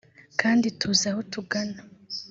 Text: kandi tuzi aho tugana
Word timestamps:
kandi 0.39 0.67
tuzi 0.79 1.05
aho 1.11 1.19
tugana 1.33 1.79